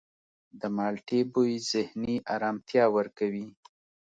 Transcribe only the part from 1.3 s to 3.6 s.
بوی ذهني آرامتیا ورکوي.